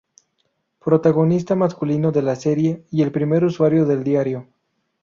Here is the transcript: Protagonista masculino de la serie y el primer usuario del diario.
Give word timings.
Protagonista 0.79 1.53
masculino 1.53 2.11
de 2.11 2.23
la 2.23 2.35
serie 2.35 2.83
y 2.89 3.03
el 3.03 3.11
primer 3.11 3.43
usuario 3.43 3.85
del 3.85 4.03
diario. 4.03 4.47